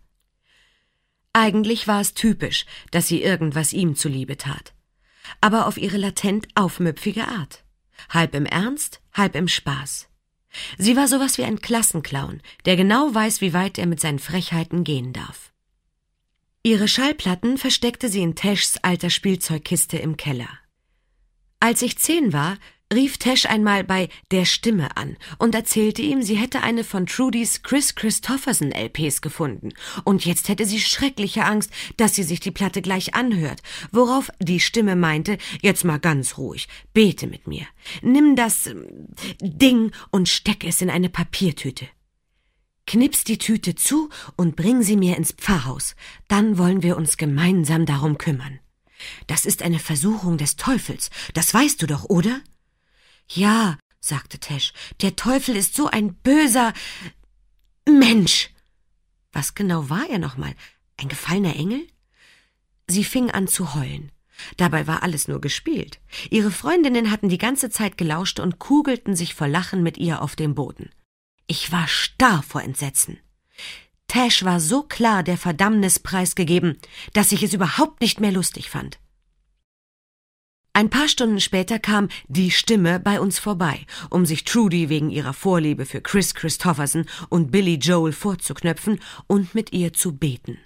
Eigentlich 1.33 1.87
war 1.87 2.00
es 2.00 2.12
typisch, 2.12 2.66
dass 2.90 3.07
sie 3.07 3.23
irgendwas 3.23 3.73
ihm 3.73 3.95
zuliebe 3.95 4.37
tat, 4.37 4.75
aber 5.40 5.69
auf 5.69 5.76
ihre 5.76 5.97
latent 5.97 6.49
aufmüpfige 6.57 7.28
Art. 7.28 7.62
Halb 8.09 8.35
im 8.35 8.47
Ernst, 8.47 9.00
halb 9.12 9.37
im 9.37 9.47
Spaß. 9.47 10.09
Sie 10.76 10.97
war 10.97 11.07
sowas 11.07 11.38
wie 11.38 11.45
ein 11.45 11.61
Klassenclown, 11.61 12.43
der 12.64 12.75
genau 12.75 13.14
weiß, 13.14 13.40
wie 13.43 13.52
weit 13.52 13.78
er 13.78 13.87
mit 13.87 14.00
seinen 14.00 14.19
Frechheiten 14.19 14.83
gehen 14.83 15.12
darf. 15.12 15.52
Ihre 16.66 16.88
Schallplatten 16.88 17.58
versteckte 17.58 18.08
sie 18.08 18.23
in 18.23 18.35
Tashs 18.35 18.76
alter 18.82 19.08
Spielzeugkiste 19.08 19.99
im 19.99 20.16
Keller. 20.16 20.49
Als 21.61 21.80
ich 21.80 21.96
zehn 21.96 22.32
war, 22.32 22.58
rief 22.92 23.18
Tesh 23.18 23.46
einmal 23.46 23.85
bei 23.85 24.08
der 24.32 24.46
Stimme 24.46 24.96
an 24.96 25.16
und 25.38 25.54
erzählte 25.54 26.02
ihm, 26.02 26.23
sie 26.23 26.35
hätte 26.35 26.64
eine 26.64 26.82
von 26.82 27.06
Trudys 27.06 27.62
Chris 27.62 27.94
Christopherson 27.94 28.73
LPs 28.73 29.20
gefunden 29.20 29.75
und 30.02 30.25
jetzt 30.25 30.49
hätte 30.49 30.66
sie 30.66 30.80
schreckliche 30.80 31.44
Angst, 31.44 31.70
dass 31.99 32.16
sie 32.16 32.25
sich 32.25 32.40
die 32.40 32.50
Platte 32.50 32.82
gleich 32.82 33.14
anhört, 33.14 33.62
worauf 33.92 34.32
die 34.40 34.58
Stimme 34.58 34.96
meinte, 34.96 35.38
jetzt 35.62 35.85
mal 35.85 36.00
ganz 36.00 36.37
ruhig, 36.37 36.66
bete 36.92 37.28
mit 37.28 37.46
mir, 37.46 37.66
nimm 38.02 38.35
das 38.35 38.66
ähm, 38.66 39.06
Ding 39.40 39.92
und 40.11 40.28
steck 40.28 40.64
es 40.64 40.82
in 40.82 40.90
eine 40.90 41.11
Papiertüte. 41.11 41.87
Knips 42.87 43.25
die 43.25 43.38
Tüte 43.38 43.75
zu 43.75 44.11
und 44.37 44.57
bring 44.57 44.83
sie 44.83 44.97
mir 44.97 45.16
ins 45.16 45.33
Pfarrhaus, 45.33 45.97
dann 46.28 46.57
wollen 46.57 46.83
wir 46.83 46.97
uns 46.97 47.16
gemeinsam 47.16 47.85
darum 47.85 48.16
kümmern. 48.16 48.61
Das 49.26 49.45
ist 49.45 49.62
eine 49.62 49.78
Versuchung 49.78 50.38
des 50.38 50.57
Teufels, 50.57 51.11
das 51.35 51.52
weißt 51.52 51.83
du 51.83 51.87
doch, 51.87 52.05
oder? 52.05 52.40
Ja, 53.28 53.76
sagte 54.00 54.38
Tesh, 54.38 54.73
der 55.02 55.16
Teufel 55.16 55.57
ist 55.57 55.75
so 55.75 55.88
ein 55.88 56.14
böser 56.14 56.73
Mensch. 57.88 58.50
Was 59.33 59.55
genau 59.55 59.90
war 59.90 60.09
er 60.09 60.19
nochmal? 60.19 60.55
Ein 60.97 61.09
gefallener 61.09 61.57
Engel? 61.57 61.87
Sie 62.87 63.05
fing 63.05 63.31
an 63.31 63.49
zu 63.49 63.75
heulen. 63.75 64.12
Dabei 64.57 64.87
war 64.87 65.02
alles 65.02 65.28
nur 65.28 65.40
gespielt. 65.40 65.99
Ihre 66.31 66.50
Freundinnen 66.50 67.11
hatten 67.11 67.28
die 67.28 67.38
ganze 67.38 67.71
Zeit 67.71 67.97
gelauscht 67.99 68.38
und 68.38 68.59
kugelten 68.59 69.16
sich 69.16 69.35
vor 69.35 69.49
Lachen 69.49 69.83
mit 69.83 69.99
ihr 69.99 70.23
auf 70.23 70.37
dem 70.37 70.55
Boden. 70.55 70.90
Ich 71.47 71.71
war 71.71 71.87
starr 71.87 72.43
vor 72.43 72.62
Entsetzen. 72.62 73.19
Tash 74.09 74.45
war 74.45 74.61
so 74.61 74.83
klar 74.83 75.23
der 75.23 75.37
Verdammnis 75.37 75.99
preisgegeben, 75.99 76.79
dass 77.12 77.33
ich 77.33 77.43
es 77.43 77.53
überhaupt 77.53 78.00
nicht 78.00 78.21
mehr 78.21 78.33
lustig 78.33 78.71
fand. 78.71 78.99
Ein 80.73 80.91
paar 80.91 81.09
Stunden 81.09 81.41
später 81.41 81.79
kam 81.79 82.09
die 82.29 82.50
Stimme 82.50 83.00
bei 83.00 83.19
uns 83.19 83.38
vorbei, 83.38 83.87
um 84.11 84.26
sich 84.26 84.45
Trudy 84.45 84.91
wegen 84.91 85.11
ihrer 85.11 85.33
Vorliebe 85.33 85.87
für 85.87 86.03
Chris 86.03 86.35
Christopherson 86.35 87.07
und 87.31 87.50
Billy 87.50 87.76
Joel 87.76 88.12
vorzuknöpfen 88.12 89.00
und 89.26 89.55
mit 89.55 89.73
ihr 89.73 89.95
zu 89.95 90.17
beten. 90.17 90.59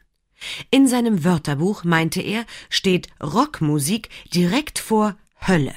In 0.70 0.88
seinem 0.88 1.22
Wörterbuch, 1.22 1.84
meinte 1.84 2.20
er, 2.22 2.44
steht 2.70 3.08
Rockmusik 3.22 4.08
direkt 4.34 4.78
vor 4.78 5.16
Hölle. 5.46 5.74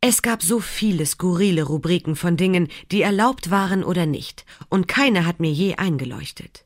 Es 0.00 0.22
gab 0.22 0.44
so 0.44 0.60
viele 0.60 1.04
skurrile 1.06 1.64
Rubriken 1.64 2.14
von 2.14 2.36
Dingen, 2.36 2.68
die 2.92 3.02
erlaubt 3.02 3.50
waren 3.50 3.82
oder 3.82 4.06
nicht, 4.06 4.44
und 4.68 4.86
keine 4.86 5.26
hat 5.26 5.40
mir 5.40 5.50
je 5.50 5.74
eingeleuchtet. 5.74 6.64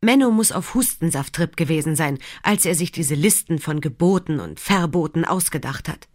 Menno 0.00 0.32
muss 0.32 0.50
auf 0.50 0.74
Hustensafttrip 0.74 1.56
gewesen 1.56 1.94
sein, 1.94 2.18
als 2.42 2.66
er 2.66 2.74
sich 2.74 2.90
diese 2.90 3.14
Listen 3.14 3.60
von 3.60 3.80
Geboten 3.80 4.40
und 4.40 4.58
Verboten 4.58 5.24
ausgedacht 5.24 5.88
hat. 5.88 6.08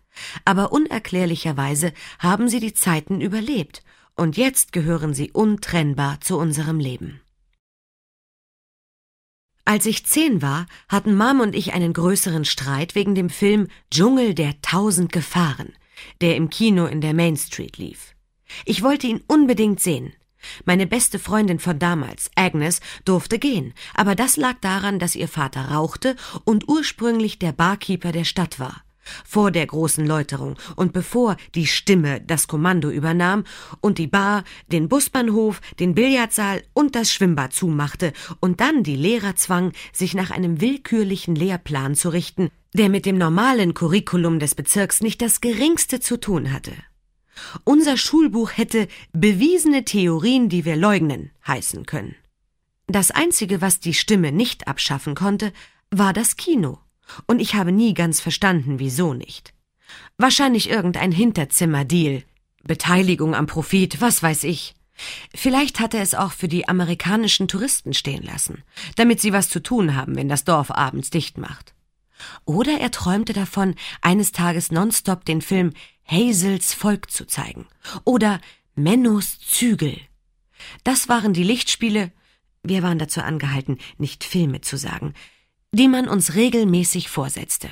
Aber 0.44 0.74
unerklärlicherweise 0.74 1.94
haben 2.20 2.50
sie 2.50 2.60
die 2.60 2.74
Zeiten 2.74 3.22
überlebt, 3.22 3.82
und 4.16 4.36
jetzt 4.36 4.74
gehören 4.74 5.14
sie 5.14 5.32
untrennbar 5.32 6.20
zu 6.20 6.38
unserem 6.38 6.80
Leben. 6.80 7.22
Als 9.64 9.86
ich 9.86 10.06
zehn 10.06 10.42
war, 10.42 10.66
hatten 10.90 11.16
Mom 11.16 11.40
und 11.40 11.56
ich 11.56 11.74
einen 11.74 11.94
größeren 11.94 12.44
Streit 12.44 12.94
wegen 12.94 13.16
dem 13.16 13.30
Film 13.30 13.68
Dschungel 13.90 14.34
der 14.34 14.62
tausend 14.62 15.14
Gefahren, 15.14 15.74
der 16.22 16.36
im 16.36 16.50
Kino 16.50 16.86
in 16.86 17.02
der 17.02 17.14
Main 17.14 17.38
Street 17.38 17.78
lief. 17.78 18.16
Ich 18.66 18.82
wollte 18.84 19.08
ihn 19.08 19.24
unbedingt 19.28 19.80
sehen, 19.80 20.14
meine 20.66 20.88
beste 20.88 21.20
Freundin 21.20 21.60
von 21.60 21.80
damals, 21.80 22.32
Agnes, 22.36 22.80
durfte 23.06 23.40
gehen, 23.40 23.74
aber 23.94 24.16
das 24.16 24.38
lag 24.38 24.56
daran, 24.62 25.00
dass 25.00 25.16
ihr 25.16 25.28
Vater 25.28 25.72
rauchte 25.72 26.16
und 26.44 26.68
ursprünglich 26.68 27.40
der 27.40 27.52
Barkeeper 27.52 28.12
der 28.12 28.24
Stadt 28.24 28.60
war. 28.60 28.84
Vor 29.26 29.52
der 29.52 29.66
großen 29.66 30.06
Läuterung 30.06 30.56
und 30.76 30.94
bevor 30.94 31.38
die 31.56 31.68
Stimme 31.68 32.22
das 32.22 32.48
Kommando 32.48 32.90
übernahm 32.90 33.44
und 33.82 33.98
die 33.98 34.08
Bar, 34.08 34.44
den 34.72 34.90
Busbahnhof, 34.90 35.62
den 35.80 35.96
Billardsaal 35.96 36.64
und 36.74 36.96
das 36.96 37.12
Schwimmbad 37.12 37.54
zumachte 37.54 38.14
und 38.40 38.62
dann 38.62 38.84
die 38.84 38.96
Lehrer 38.96 39.36
zwang, 39.36 39.72
sich 39.92 40.14
nach 40.14 40.32
einem 40.32 40.62
willkürlichen 40.62 41.36
Lehrplan 41.36 41.96
zu 41.96 42.10
richten, 42.10 42.50
der 42.74 42.90
mit 42.90 43.06
dem 43.06 43.18
normalen 43.18 43.74
Curriculum 43.74 44.40
des 44.40 44.56
Bezirks 44.56 45.02
nicht 45.02 45.22
das 45.22 45.42
geringste 45.42 46.00
zu 46.00 46.20
tun 46.20 46.52
hatte. 46.52 46.74
Unser 47.64 47.98
Schulbuch 47.98 48.52
hätte 48.56 48.88
bewiesene 49.14 49.86
Theorien, 49.86 50.50
die 50.50 50.66
wir 50.66 50.76
leugnen, 50.76 51.32
heißen 51.46 51.86
können. 51.86 52.16
Das 52.88 53.12
Einzige, 53.12 53.62
was 53.62 53.80
die 53.80 53.94
Stimme 53.94 54.32
nicht 54.32 54.68
abschaffen 54.68 55.14
konnte, 55.14 55.52
war 55.92 56.14
das 56.14 56.38
Kino. 56.38 56.80
Und 57.26 57.40
ich 57.40 57.56
habe 57.56 57.72
nie 57.72 57.94
ganz 57.94 58.20
verstanden, 58.20 58.80
wieso 58.80 59.14
nicht. 59.14 59.54
Wahrscheinlich 60.18 60.70
irgendein 60.70 61.12
Hinterzimmerdeal. 61.12 62.24
Beteiligung 62.64 63.34
am 63.36 63.48
Profit, 63.48 64.02
was 64.02 64.22
weiß 64.22 64.44
ich. 64.44 64.76
Vielleicht 65.34 65.80
hat 65.80 65.94
er 65.94 66.02
es 66.02 66.16
auch 66.16 66.32
für 66.32 66.48
die 66.48 66.68
amerikanischen 66.68 67.48
Touristen 67.48 67.94
stehen 67.94 68.24
lassen, 68.24 68.64
damit 68.96 69.22
sie 69.22 69.32
was 69.32 69.50
zu 69.50 69.62
tun 69.62 69.96
haben, 69.96 70.16
wenn 70.16 70.28
das 70.28 70.44
Dorf 70.44 70.72
abends 70.72 71.10
dicht 71.10 71.38
macht. 71.38 71.74
Oder 72.46 72.80
er 72.80 72.92
träumte 72.92 73.34
davon, 73.34 73.76
eines 74.02 74.32
Tages 74.32 74.72
nonstop 74.72 75.24
den 75.24 75.42
Film 75.42 75.74
Hazels 76.06 76.74
Volk 76.74 77.12
zu 77.12 77.28
zeigen 77.28 77.68
oder 78.06 78.42
Mennos 78.76 79.40
Zügel. 79.40 80.00
Das 80.84 81.10
waren 81.10 81.34
die 81.34 81.44
Lichtspiele, 81.44 82.12
wir 82.64 82.82
waren 82.82 83.00
dazu 83.00 83.22
angehalten, 83.22 83.78
nicht 83.98 84.24
Filme 84.24 84.62
zu 84.62 84.78
sagen, 84.78 85.14
die 85.72 85.88
man 85.88 86.08
uns 86.08 86.36
regelmäßig 86.36 87.10
vorsetzte. 87.10 87.70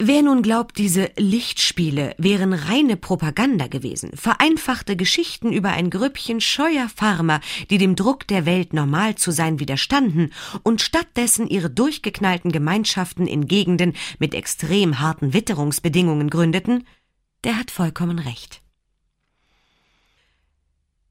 Wer 0.00 0.22
nun 0.22 0.42
glaubt, 0.42 0.76
diese 0.76 1.12
Lichtspiele 1.16 2.16
wären 2.18 2.52
reine 2.52 2.96
Propaganda 2.96 3.68
gewesen, 3.68 4.10
vereinfachte 4.16 4.96
Geschichten 4.96 5.52
über 5.52 5.70
ein 5.70 5.88
Grüppchen 5.88 6.40
scheuer 6.40 6.88
Farmer, 6.88 7.40
die 7.70 7.78
dem 7.78 7.94
Druck 7.94 8.26
der 8.26 8.44
Welt 8.44 8.72
normal 8.72 9.14
zu 9.14 9.30
sein 9.30 9.60
widerstanden 9.60 10.32
und 10.64 10.82
stattdessen 10.82 11.46
ihre 11.46 11.70
durchgeknallten 11.70 12.50
Gemeinschaften 12.50 13.28
in 13.28 13.46
Gegenden 13.46 13.94
mit 14.18 14.34
extrem 14.34 14.98
harten 14.98 15.32
Witterungsbedingungen 15.32 16.28
gründeten, 16.28 16.88
der 17.44 17.56
hat 17.56 17.70
vollkommen 17.70 18.18
recht. 18.18 18.62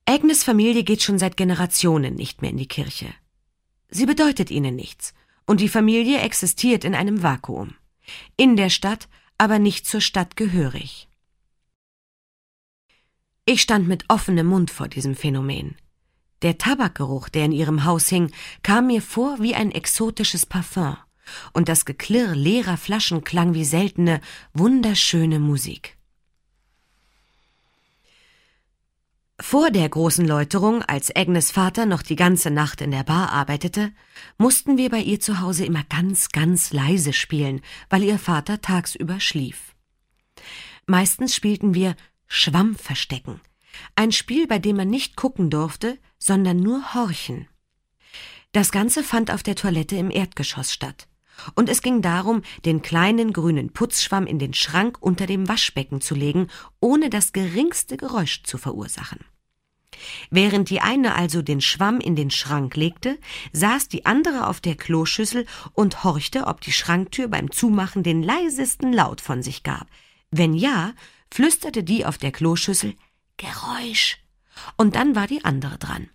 Agnes 0.06 0.44
Familie 0.44 0.84
geht 0.84 1.02
schon 1.02 1.18
seit 1.18 1.38
Generationen 1.38 2.16
nicht 2.16 2.42
mehr 2.42 2.52
in 2.52 2.58
die 2.58 2.68
Kirche. 2.68 3.08
Sie 3.96 4.08
bedeutet 4.08 4.50
ihnen 4.50 4.76
nichts, 4.76 5.14
und 5.46 5.62
die 5.62 5.70
Familie 5.70 6.20
existiert 6.20 6.84
in 6.84 6.96
einem 6.96 7.22
Vakuum 7.22 7.76
in 8.38 8.56
der 8.56 8.70
Stadt, 8.70 9.08
aber 9.38 9.60
nicht 9.60 9.86
zur 9.86 10.02
Stadt 10.02 10.36
gehörig. 10.36 11.08
Ich 13.46 13.62
stand 13.62 13.88
mit 13.88 14.06
offenem 14.10 14.48
Mund 14.48 14.72
vor 14.72 14.88
diesem 14.88 15.16
Phänomen. 15.16 15.76
Der 16.42 16.58
Tabakgeruch, 16.58 17.30
der 17.30 17.46
in 17.46 17.52
ihrem 17.52 17.86
Haus 17.86 18.08
hing, 18.10 18.32
kam 18.64 18.88
mir 18.88 19.02
vor 19.02 19.40
wie 19.40 19.56
ein 19.56 19.72
exotisches 19.72 20.46
Parfum, 20.46 20.98
und 21.54 21.70
das 21.70 21.86
Geklirr 21.86 22.36
leerer 22.36 22.78
Flaschen 22.78 23.24
klang 23.24 23.54
wie 23.54 23.66
seltene, 23.66 24.22
wunderschöne 24.54 25.40
Musik. 25.40 25.98
Vor 29.46 29.70
der 29.72 29.88
großen 29.88 30.26
Läuterung, 30.26 30.82
als 30.84 31.14
Agnes 31.16 31.52
Vater 31.52 31.86
noch 31.86 32.02
die 32.02 32.16
ganze 32.16 32.50
Nacht 32.50 32.80
in 32.80 32.92
der 32.92 33.04
Bar 33.04 33.32
arbeitete, 33.34 33.92
mussten 34.38 34.78
wir 34.78 34.90
bei 34.90 35.00
ihr 35.00 35.20
zu 35.20 35.42
Hause 35.42 35.66
immer 35.66 35.84
ganz, 35.90 36.30
ganz 36.30 36.72
leise 36.72 37.12
spielen, 37.12 37.62
weil 37.90 38.04
ihr 38.04 38.18
Vater 38.18 38.62
tagsüber 38.62 39.20
schlief. 39.20 39.76
Meistens 40.88 41.36
spielten 41.36 41.76
wir 41.76 41.96
Schwammverstecken, 42.26 43.42
ein 43.96 44.12
Spiel, 44.14 44.48
bei 44.48 44.60
dem 44.60 44.78
man 44.78 44.90
nicht 44.90 45.18
gucken 45.18 45.50
durfte, 45.50 46.00
sondern 46.18 46.58
nur 46.58 46.96
horchen. 46.96 47.48
Das 48.54 48.72
Ganze 48.72 49.04
fand 49.04 49.30
auf 49.30 49.44
der 49.44 49.56
Toilette 49.56 49.98
im 49.98 50.10
Erdgeschoss 50.10 50.72
statt. 50.72 51.08
Und 51.54 51.68
es 51.68 51.82
ging 51.82 52.02
darum, 52.02 52.44
den 52.66 52.82
kleinen 52.82 53.34
grünen 53.34 53.72
Putzschwamm 53.72 54.26
in 54.26 54.40
den 54.40 54.54
Schrank 54.54 54.98
unter 55.02 55.28
dem 55.28 55.48
Waschbecken 55.50 56.00
zu 56.00 56.16
legen, 56.16 56.48
ohne 56.80 57.10
das 57.10 57.34
geringste 57.34 57.98
Geräusch 57.98 58.44
zu 58.44 58.58
verursachen. 58.58 59.20
Während 60.30 60.70
die 60.70 60.82
eine 60.82 61.16
also 61.16 61.42
den 61.42 61.62
Schwamm 61.62 62.00
in 62.00 62.16
den 62.16 62.32
Schrank 62.32 62.76
legte, 62.76 63.18
saß 63.52 63.88
die 63.88 64.06
andere 64.06 64.48
auf 64.48 64.62
der 64.62 64.76
Kloschüssel 64.76 65.46
und 65.74 66.04
horchte, 66.04 66.48
ob 66.48 66.62
die 66.62 66.72
Schranktür 66.72 67.28
beim 67.28 67.52
Zumachen 67.52 68.04
den 68.04 68.24
leisesten 68.24 68.94
Laut 68.94 69.22
von 69.22 69.44
sich 69.44 69.64
gab. 69.64 69.88
Wenn 70.32 70.54
ja, 70.54 70.94
flüsterte 71.32 71.84
die 71.84 72.06
auf 72.06 72.18
der 72.18 72.32
Kloschüssel 72.32 72.96
Geräusch. 73.38 74.20
Und 74.78 74.96
dann 74.96 75.16
war 75.16 75.28
die 75.28 75.44
andere 75.44 75.78
dran. 75.78 76.10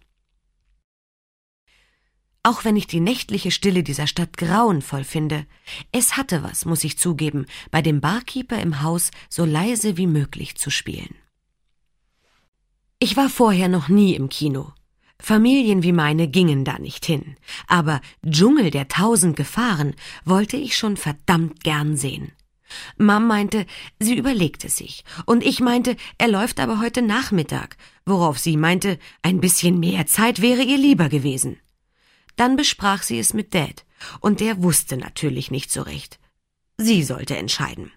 Auch 2.43 2.65
wenn 2.65 2.77
ich 2.77 2.87
die 2.87 3.01
nächtliche 3.01 3.51
Stille 3.51 3.83
dieser 3.83 4.07
Stadt 4.07 4.37
grauenvoll 4.37 5.05
finde, 5.05 5.47
es 5.93 6.17
hatte 6.17 6.43
was, 6.43 6.65
muss 6.65 6.85
ich 6.85 6.99
zugeben, 6.99 7.47
bei 7.71 7.83
dem 7.83 8.01
Barkeeper 8.01 8.59
im 8.61 8.81
Haus 8.83 9.11
so 9.29 9.45
leise 9.45 9.97
wie 9.97 10.07
möglich 10.07 10.57
zu 10.57 10.71
spielen. 10.71 11.15
Ich 13.01 13.17
war 13.17 13.29
vorher 13.29 13.69
noch 13.69 13.89
nie 13.89 14.15
im 14.15 14.29
Kino. 14.29 14.73
Familien 15.21 15.83
wie 15.83 15.93
meine 15.93 16.27
gingen 16.29 16.65
da 16.65 16.79
nicht 16.79 17.07
hin. 17.07 17.37
Aber 17.69 18.01
Dschungel 18.27 18.71
der 18.71 18.89
tausend 18.89 19.37
Gefahren 19.37 19.95
wollte 20.25 20.57
ich 20.57 20.77
schon 20.77 20.97
verdammt 20.97 21.63
gern 21.63 21.97
sehen. 21.97 22.33
Mom 22.99 23.27
meinte, 23.27 23.67
sie 23.99 24.17
überlegte 24.17 24.69
sich, 24.69 25.05
und 25.27 25.45
ich 25.45 25.61
meinte, 25.61 25.97
er 26.19 26.29
läuft 26.29 26.61
aber 26.61 26.81
heute 26.81 27.01
Nachmittag, 27.01 27.77
worauf 28.05 28.39
sie 28.39 28.57
meinte, 28.57 28.99
ein 29.23 29.41
bisschen 29.41 29.81
mehr 29.81 30.07
Zeit 30.07 30.43
wäre 30.43 30.63
ihr 30.63 30.77
lieber 30.77 31.09
gewesen. 31.09 31.59
Dann 32.37 32.57
besprach 32.57 33.03
sie 33.03 33.19
es 33.19 33.33
mit 33.33 33.55
Dad, 33.55 33.87
und 34.21 34.41
der 34.41 34.63
wusste 34.63 34.97
natürlich 34.97 35.51
nicht 35.51 35.73
so 35.73 35.83
recht. 35.83 36.19
Sie 36.77 37.03
sollte 37.03 37.37
entscheiden. 37.37 37.91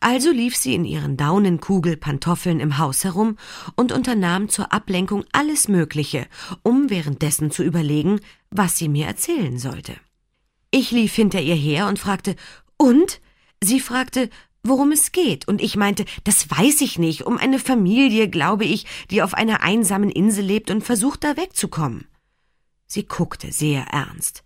Also 0.00 0.30
lief 0.30 0.56
sie 0.56 0.74
in 0.74 0.84
ihren 0.84 1.16
Daunenkugelpantoffeln 1.16 2.60
im 2.60 2.78
Haus 2.78 3.04
herum 3.04 3.36
und 3.76 3.92
unternahm 3.92 4.48
zur 4.48 4.72
Ablenkung 4.72 5.24
alles 5.32 5.68
Mögliche, 5.68 6.26
um 6.62 6.90
währenddessen 6.90 7.50
zu 7.50 7.62
überlegen, 7.62 8.20
was 8.50 8.76
sie 8.76 8.88
mir 8.88 9.06
erzählen 9.06 9.58
sollte. 9.58 9.94
Ich 10.70 10.90
lief 10.90 11.14
hinter 11.14 11.40
ihr 11.40 11.54
her 11.54 11.88
und 11.88 11.98
fragte, 11.98 12.36
und? 12.76 13.20
Sie 13.62 13.80
fragte, 13.80 14.30
worum 14.62 14.92
es 14.92 15.12
geht, 15.12 15.48
und 15.48 15.60
ich 15.60 15.76
meinte, 15.76 16.04
das 16.24 16.50
weiß 16.50 16.80
ich 16.80 16.98
nicht, 16.98 17.22
um 17.22 17.38
eine 17.38 17.58
Familie, 17.58 18.28
glaube 18.28 18.64
ich, 18.64 18.86
die 19.10 19.22
auf 19.22 19.34
einer 19.34 19.62
einsamen 19.62 20.10
Insel 20.10 20.44
lebt 20.44 20.70
und 20.70 20.82
versucht, 20.82 21.24
da 21.24 21.36
wegzukommen. 21.36 22.06
Sie 22.86 23.04
guckte 23.04 23.52
sehr 23.52 23.82
ernst. 23.88 24.44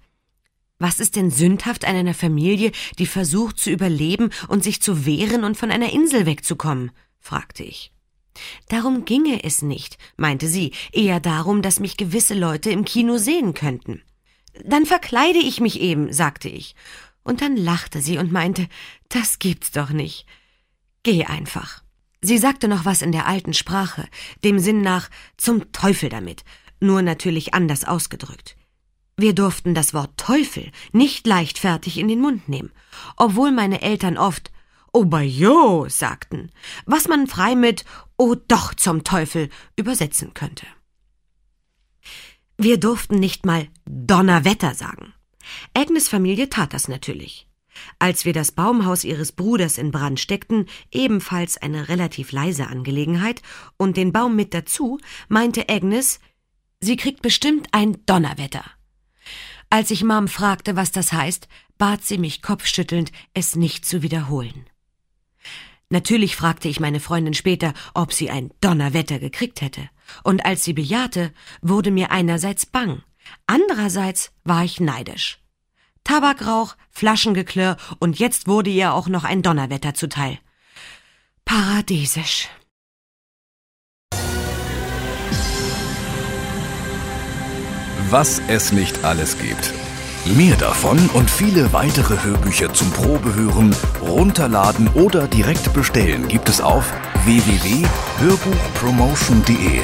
Was 0.82 0.98
ist 0.98 1.14
denn 1.14 1.30
sündhaft 1.30 1.84
an 1.84 1.94
einer 1.94 2.12
Familie, 2.12 2.72
die 2.98 3.06
versucht 3.06 3.60
zu 3.60 3.70
überleben 3.70 4.30
und 4.48 4.64
sich 4.64 4.82
zu 4.82 5.06
wehren 5.06 5.44
und 5.44 5.56
von 5.56 5.70
einer 5.70 5.92
Insel 5.92 6.26
wegzukommen? 6.26 6.90
fragte 7.20 7.62
ich. 7.62 7.92
Darum 8.68 9.04
ginge 9.04 9.44
es 9.44 9.62
nicht, 9.62 9.96
meinte 10.16 10.48
sie, 10.48 10.72
eher 10.90 11.20
darum, 11.20 11.62
dass 11.62 11.78
mich 11.78 11.96
gewisse 11.96 12.34
Leute 12.34 12.70
im 12.70 12.84
Kino 12.84 13.16
sehen 13.18 13.54
könnten. 13.54 14.02
Dann 14.64 14.84
verkleide 14.84 15.38
ich 15.38 15.60
mich 15.60 15.78
eben, 15.78 16.12
sagte 16.12 16.48
ich. 16.48 16.74
Und 17.22 17.42
dann 17.42 17.56
lachte 17.56 18.00
sie 18.00 18.18
und 18.18 18.32
meinte, 18.32 18.66
das 19.08 19.38
gibt's 19.38 19.70
doch 19.70 19.90
nicht. 19.90 20.26
Geh 21.04 21.26
einfach. 21.26 21.84
Sie 22.22 22.38
sagte 22.38 22.66
noch 22.66 22.84
was 22.84 23.02
in 23.02 23.12
der 23.12 23.28
alten 23.28 23.54
Sprache, 23.54 24.08
dem 24.42 24.58
Sinn 24.58 24.82
nach 24.82 25.10
zum 25.36 25.70
Teufel 25.70 26.08
damit, 26.08 26.42
nur 26.80 27.02
natürlich 27.02 27.54
anders 27.54 27.84
ausgedrückt. 27.84 28.56
Wir 29.22 29.36
durften 29.36 29.72
das 29.72 29.94
Wort 29.94 30.16
Teufel 30.16 30.72
nicht 30.90 31.28
leichtfertig 31.28 31.96
in 31.96 32.08
den 32.08 32.18
Mund 32.18 32.48
nehmen, 32.48 32.72
obwohl 33.16 33.52
meine 33.52 33.80
Eltern 33.80 34.18
oft 34.18 34.50
Obajo 34.92 35.88
sagten, 35.88 36.50
was 36.86 37.06
man 37.06 37.28
frei 37.28 37.54
mit 37.54 37.84
Oh 38.16 38.34
doch 38.34 38.74
zum 38.74 39.04
Teufel 39.04 39.48
übersetzen 39.76 40.34
könnte. 40.34 40.66
Wir 42.58 42.80
durften 42.80 43.14
nicht 43.14 43.46
mal 43.46 43.68
Donnerwetter 43.84 44.74
sagen. 44.74 45.14
Agnes 45.72 46.08
Familie 46.08 46.48
tat 46.48 46.74
das 46.74 46.88
natürlich. 46.88 47.46
Als 48.00 48.24
wir 48.24 48.32
das 48.32 48.50
Baumhaus 48.50 49.04
ihres 49.04 49.30
Bruders 49.30 49.78
in 49.78 49.92
Brand 49.92 50.18
steckten, 50.18 50.66
ebenfalls 50.90 51.58
eine 51.58 51.88
relativ 51.88 52.32
leise 52.32 52.66
Angelegenheit, 52.66 53.40
und 53.76 53.96
den 53.96 54.12
Baum 54.12 54.34
mit 54.34 54.52
dazu, 54.52 54.98
meinte 55.28 55.68
Agnes, 55.68 56.18
sie 56.80 56.96
kriegt 56.96 57.22
bestimmt 57.22 57.68
ein 57.70 58.04
Donnerwetter. 58.04 58.64
Als 59.72 59.90
ich 59.90 60.04
Mom 60.04 60.28
fragte, 60.28 60.76
was 60.76 60.92
das 60.92 61.14
heißt, 61.14 61.48
bat 61.78 62.04
sie 62.04 62.18
mich 62.18 62.42
kopfschüttelnd, 62.42 63.10
es 63.32 63.56
nicht 63.56 63.86
zu 63.86 64.02
wiederholen. 64.02 64.66
Natürlich 65.88 66.36
fragte 66.36 66.68
ich 66.68 66.78
meine 66.78 67.00
Freundin 67.00 67.32
später, 67.32 67.72
ob 67.94 68.12
sie 68.12 68.28
ein 68.28 68.52
Donnerwetter 68.60 69.18
gekriegt 69.18 69.62
hätte. 69.62 69.88
Und 70.24 70.44
als 70.44 70.62
sie 70.62 70.74
bejahte, 70.74 71.32
wurde 71.62 71.90
mir 71.90 72.10
einerseits 72.10 72.66
bang, 72.66 73.02
andererseits 73.46 74.32
war 74.44 74.62
ich 74.62 74.78
neidisch. 74.78 75.38
Tabakrauch, 76.04 76.76
Flaschengeklirr 76.90 77.78
und 77.98 78.18
jetzt 78.18 78.48
wurde 78.48 78.68
ihr 78.68 78.92
auch 78.92 79.08
noch 79.08 79.24
ein 79.24 79.40
Donnerwetter 79.40 79.94
zuteil. 79.94 80.38
Paradiesisch. 81.46 82.50
Was 88.12 88.40
es 88.46 88.72
nicht 88.72 89.04
alles 89.06 89.38
gibt. 89.38 89.72
Mehr 90.36 90.54
davon 90.56 90.98
und 91.14 91.30
viele 91.30 91.72
weitere 91.72 92.22
Hörbücher 92.22 92.74
zum 92.74 92.90
Probehören, 92.90 93.74
runterladen 94.02 94.88
oder 94.88 95.26
direkt 95.26 95.72
bestellen 95.72 96.28
gibt 96.28 96.50
es 96.50 96.60
auf 96.60 96.92
www.hörbuchpromotion.de. 97.24 99.80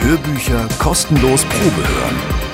Hörbücher 0.00 0.66
kostenlos 0.80 1.44
Probehören. 1.44 2.47